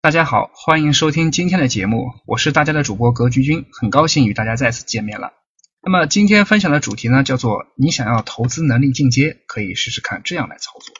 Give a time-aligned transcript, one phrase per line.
[0.00, 5.32] 大家好，欢迎收听今天的节目，我是大家的主播格局君，很高兴与大家再次见面了。
[5.82, 10.94] 那么今天分享的主题呢，叫做你想要投资能力进阶，可以试试看这样来操作。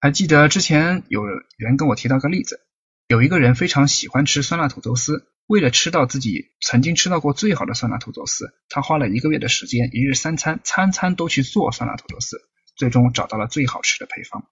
[0.00, 2.58] 还记得之前有人跟我提到个例子，
[3.06, 12.38] 有一个人非常喜欢吃酸辣土豆丝，为了吃到自己曾经吃到过最好的酸辣土豆丝，他花了一个月的时间，一日三餐，餐餐都去做酸辣土豆丝，
[12.74, 14.48] 最终找到了最好吃的配方。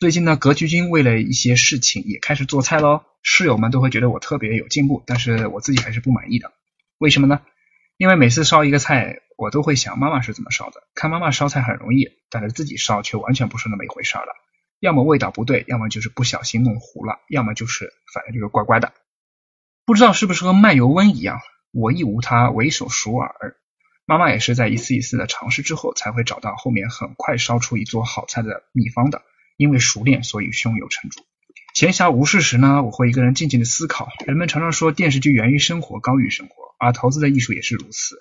[0.00, 3.02] 最近呢，格局君为了一些事情也开始做菜喽。
[3.20, 6.52] 室友们都会觉得我特别有进步，但是我自己还是不满意的。
[6.98, 7.40] 为什么呢？
[7.96, 10.84] 因为每次烧一个菜，我都会想妈妈是怎么烧的。
[10.94, 14.36] 看妈妈烧菜很容易，但是自己烧却完全不是那么一回事了。
[14.78, 18.92] 要么味道不对，要么就是不小心弄糊了，要么就是反正就是怪怪的。
[19.84, 21.40] 不知道是不是和卖油翁一样，
[21.72, 23.56] 我亦无他，唯手熟尔。
[24.06, 29.22] 妈妈也是在一次一次的尝试之后，才会找到后面很快烧出一桌好菜的秘方的。
[29.58, 31.20] 因为熟练，所以胸有成竹。
[31.74, 34.08] 闲暇无事时呢，我会一个人静静的思考。
[34.26, 38.16] 人们常常说电视剧源于生活，高于生活，而投资的艺术也是如此，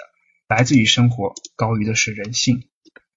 [0.50, 2.64] 来自于生活，高于的是人性。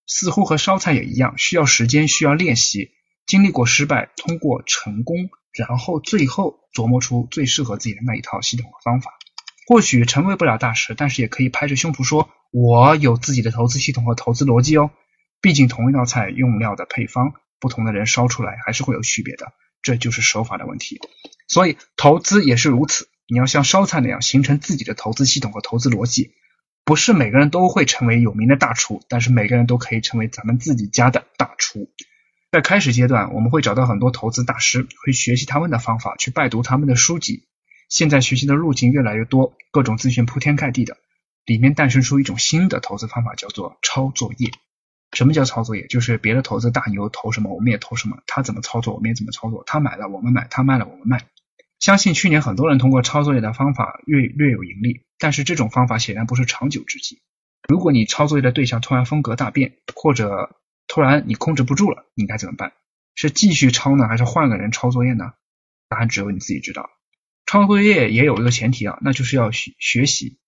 [0.06, 2.91] 似乎和烧菜也一样，需要时间，需要练习，
[3.27, 9.12] 经历过失败，通过成功，然后最后琢磨出最适合自己的那一套系统和方法。
[9.67, 14.91] 或许成为不了大师，但是也可以拍着胸脯说，我有自己的投资系统和投资逻辑哦。
[15.41, 17.34] 毕竟同一道菜用料的配方。
[17.61, 20.98] 不同的人烧出来还是会有区别的，这就是手法的问题。
[21.47, 26.33] 所以投资也是如此，你要像烧菜那样形成自己的投资系统和投资逻辑。
[26.83, 31.89] 不是每个人都会成为有名的大厨，但是每个人都可以成为咱们自己家的大厨。
[32.50, 37.45] 在开始阶段，我们会找到很多投资大师，会学习他们的方法，去拜读他们的书籍。
[37.89, 40.97] 现在学习的路径越来越多，各种资讯铺天盖地的，
[41.45, 44.50] 里面诞生出一种新的投资方法，叫做抄作业。
[45.12, 45.86] 什么叫操作业？
[45.89, 48.19] 就是别的投资大牛投什么，我们也投什么。
[48.27, 49.64] 他怎么操作，我们也怎么操作。
[49.67, 51.27] 他买了，我们买；他卖了，我们卖。
[51.78, 57.22] 相信去年很多人通过抄作业的方法略略有盈利，但是这种方法显然不是长久之计。
[57.69, 62.73] 如果你抄作业的对象突然风格大变，或者突然你控制不住了，你该怎么办？
[63.14, 65.33] 是继续抄呢，还是换个人抄作业呢？
[65.89, 66.89] 答案只有你自己知道。
[67.46, 70.39] 抄作业也有一个前提啊，那就是要学学习。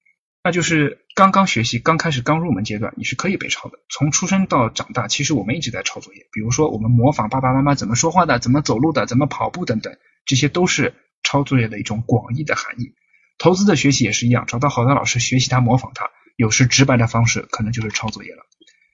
[0.44, 3.78] 那就是刚刚学习、刚开始、刚入门阶段，你是可以被抄的。
[3.88, 6.26] 从出生到长大，其实我们一直在抄作业。
[6.32, 12.94] 比如说，我们模仿爸爸妈妈怎么说话的、怎么走路的、怎么跑步等等，这些都是抄作业的一种广义的含义。
[13.38, 18.42] 投资的学习也是一样，找到好的老师学习他、模仿他，有时直白的方式可能就是抄作业了。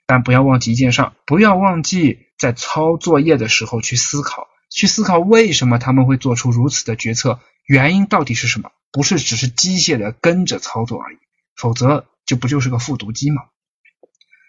[0.07, 8.71] 但不要忘记一件事，不要忘记在抄作业的时候去思考，去思考为什么他们会做出如此的决策，原因到底是什么？
[8.93, 11.19] 不是只是机械的跟着操作而已。
[11.59, 13.43] 否则就不就是个复读机吗？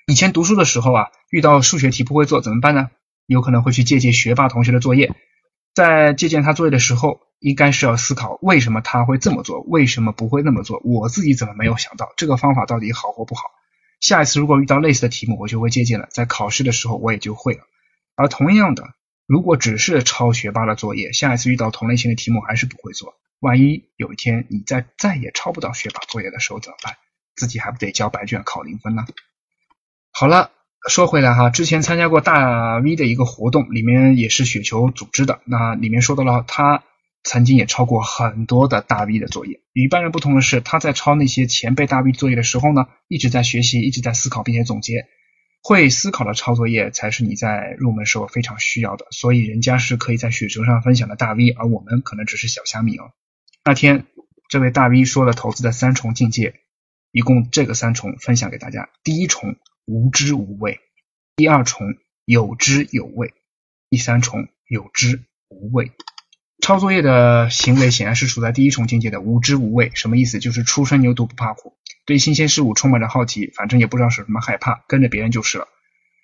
[0.08, 2.90] 以前读书的时候啊，遇到数学题不会做怎么办呢？
[3.26, 5.14] 有可能会去借鉴学霸同学的作业，
[5.74, 10.82] 在借鉴他作业的时候，应该是要思考为什么他会这么做，为什么不会那么做？
[10.84, 13.44] 我自己怎么没有想到这个方法到底好或不好？
[14.00, 17.62] 下一次如果遇到类似的题目，我就会借鉴了，在考试的时候我也就会了。
[18.16, 18.84] 而同样的，
[19.28, 23.14] 如果只是抄学霸的作业，下一次遇到同类型的题目还是不会做。
[23.40, 26.96] 万一有一天你再再也抄不到学霸作业的时候怎么办？
[27.36, 29.06] 自己还不得交白卷考零分呢？
[30.12, 30.52] 好了，
[30.90, 36.84] 说回来哈，之前参加过大 V 的一个活动，里面也是雪球组织的，那里面说到了他
[37.24, 39.62] 曾经也抄过很多的大 V 的作业。
[39.72, 45.06] 与一般人不同的是，他在抄那些前辈大 V 作业的时候呢，一直在学习，一直在思考，并且总结。
[45.62, 53.12] 会思考的抄作业才是你在入门时候非常需要的，所以人家是可以在雪球上分享的大 V，而我们可能只是小虾米哦。
[53.64, 54.08] 那天，
[54.50, 56.56] 这位大 V 说了投资的三重境界，
[57.12, 60.80] 一共这个三重分享给大家：第一重无知无畏，
[61.36, 61.86] 第二重
[62.26, 63.34] 有知有畏，
[63.90, 65.92] 第三重有知无畏。
[66.62, 70.40] 抄作业的行为显然是处在第一重境界的无知无畏，什么意思？
[70.40, 71.74] 就是初生牛犊不怕虎，
[72.06, 75.68] 对新鲜事物充满着好奇，反正也不知道是什么害怕，跟着别人就是了。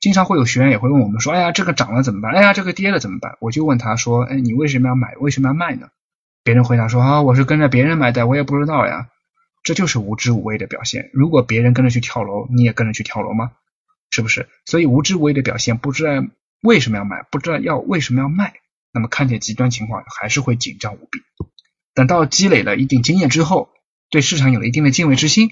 [0.01, 2.33] 经常会有学员也会问我们说：“哎呀，这个涨了怎么办？
[2.33, 5.15] 哎呀，这个跌了怎么办？”我就问他说：“哎，你为什么要买？
[5.19, 5.87] 为什么要卖呢？”
[6.45, 9.09] 别人回答说啊，我是跟着别人买的，我也不知道呀，
[9.63, 11.09] 这就是无知无畏的表现。
[11.11, 13.53] 如果别人跟着去跳楼，你也跟着去跳楼吗？
[14.11, 14.47] 是不是？
[14.63, 16.11] 所以无知无畏的表现，不知道
[16.61, 18.53] 为什么要买，不知道要为什么要卖，
[18.93, 21.19] 那么看见极端情况还是会紧张无比。
[21.95, 23.69] 等到积累了一定经验之后，
[24.11, 25.49] 对市场有了一定的敬畏之心，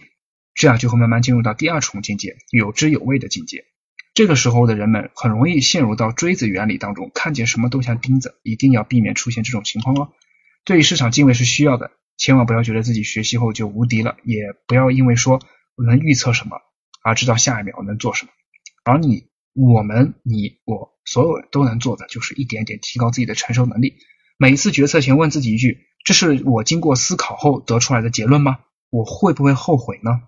[0.53, 3.65] 这样就会慢慢进入到第二重境界，有知有畏的境界。
[4.13, 10.11] 这个时候的人们很容易陷入到锥子原理当中，看见什么都像钉子，一定要避免出现这种情况哦。
[10.65, 15.39] 对于市场敬畏是需要的，千万不要觉得自己学习后就无敌了，也不要因为说
[15.75, 16.57] 我能预测什么
[17.03, 18.31] 而知道下一秒我能做什么。
[18.85, 23.97] 而你、我们、你、我，所有人都能做的就是一点点提高自己的承受能力。
[24.37, 28.59] 每一次决策前问自己一句：这是我经过思考后得出来的结论吗？
[28.89, 30.21] 我会不会后悔呢？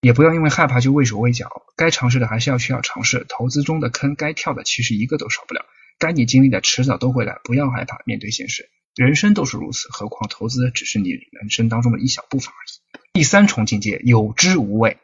[0.00, 3.24] 也不要因为害怕就畏手畏脚，该尝试的还是要去要尝试。
[3.28, 5.64] 投资中的坑，该跳的其实一个都少不了。
[5.98, 8.68] 该你经历的迟早都会来，不要害怕面对现实。
[8.94, 13.00] 人生都是如此，何况投资只是你人生当中的一小部分而已。
[13.12, 14.98] 第三重境界，有知无畏，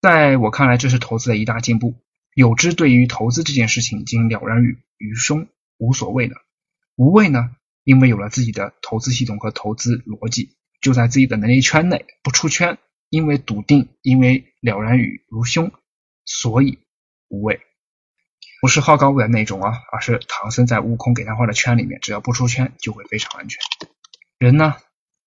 [0.00, 1.94] 在我看来，这是投资的一大进步。
[2.34, 5.48] 有知对于投资这件事情已经了然于于胸，
[5.78, 6.36] 无所谓了。
[6.96, 7.50] 无畏呢，
[7.84, 12.78] 因为有了自己的投资系统和投资逻辑，就在自己的能力圈内，不出圈。
[13.08, 15.70] 因为笃定，因为了然于如胸，
[16.24, 16.80] 所以
[17.28, 17.60] 无畏。
[18.60, 23.60] 不是好高骛远那种啊，而是唐僧在悟空给他画的圈里面，只要不出圈，就会非常安全。
[24.38, 24.76] 人呢，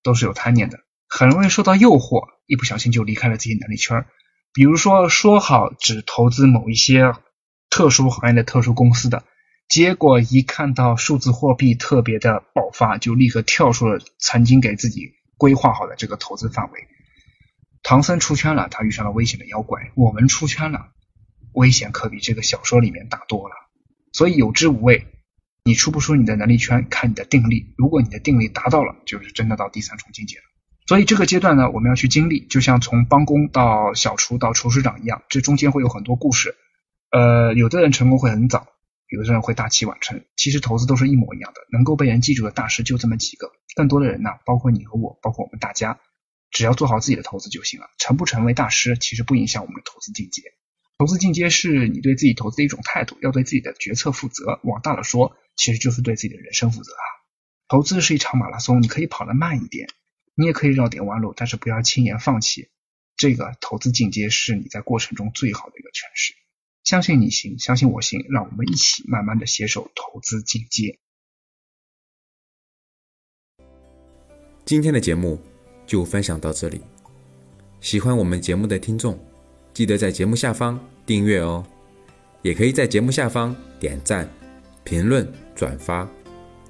[0.03, 4.05] 都是有贪念的，很容易受到诱惑，一不小心就离开了自己能力圈。
[4.51, 7.13] 比如说，说好只投资某一些
[7.69, 9.23] 特殊行业的特殊公司的，
[9.67, 16.87] 结果一看到数字货币特别的爆发，就立刻跳出了曾经给自己规划好的这个投资范围。
[17.83, 19.91] 唐僧出圈了，他遇上了危险的妖怪。
[19.95, 20.87] 我们出圈了，
[21.53, 23.55] 危险可比这个小说里面大多了。
[24.13, 25.05] 所以有知无畏，
[25.63, 27.73] 你出不出你的能力圈，看你的定力。
[27.77, 30.43] 如果你的定力达到了，就是真的到第三重境界了。
[30.87, 36.55] 所以这个阶段呢，我们要去经历，就像从帮工到小厨到厨师长一样，这中间会有很多故事。
[37.11, 38.67] 呃，有的人成功会很早，
[39.07, 40.23] 有的人会大器晚成。
[40.35, 43.51] 其实投资都是一模一样的，能够被人记住的大师就这么几个。
[43.75, 45.99] 更多的人呢，包括你和我，包括我们大家。
[46.51, 50.41] 只要做好自己的投资就行了，成不成为大师其实不影响我们的投资境界。
[50.99, 54.59] 投资进阶是你对自己投资的一种态度，要对自己的决策负责。
[54.63, 57.03] 往大了说，其实就是对自己的人生负责啊。
[57.67, 59.87] 投资是一场马拉松，你可以跑得慢一点，
[60.35, 62.69] 你也可以绕点弯路，但是不要轻言放弃。
[63.15, 66.33] 这个投资进阶是你在过程中最好的一个诠释。
[66.83, 70.99] 相信你行，相信我行，让我们一起慢慢的携手投资进阶。
[74.65, 75.41] 今天的节目。
[75.89, 76.79] 就分享到这里。
[77.81, 79.19] 喜欢我们节目的听众，
[79.79, 81.65] 记得在节目下方订阅哦，
[82.41, 84.29] 也可以在节目下方点赞、
[84.83, 86.05] 评论、转发。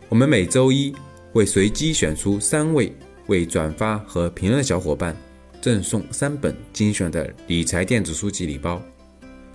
[0.10, 0.94] 我们每周一
[1.34, 2.96] 会随机选出三位
[3.26, 5.18] 为转发和评论的小伙伴，
[5.60, 8.80] 赠送三本精选的理财电子书籍礼包。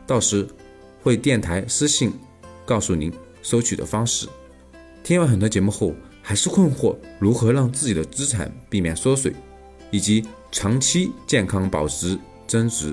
[0.04, 0.44] 到时
[1.00, 2.12] 会电台私信
[2.66, 4.26] 告诉您收取的方式。
[5.04, 9.32] 听完很多节目后，还是困惑如何让自己的资产避免缩水？
[9.92, 12.18] 以及长期健康保值
[12.48, 12.92] 增值，